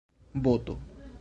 boto 0.33 0.79